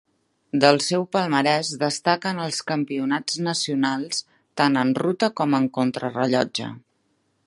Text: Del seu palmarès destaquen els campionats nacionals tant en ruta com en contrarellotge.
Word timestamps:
Del 0.61 0.79
seu 0.83 1.03
palmarès 1.15 1.67
destaquen 1.83 2.39
els 2.45 2.57
campionats 2.71 3.37
nacionals 3.49 4.25
tant 4.63 4.81
en 4.85 4.95
ruta 5.03 5.33
com 5.41 5.57
en 5.59 5.69
contrarellotge. 5.81 6.75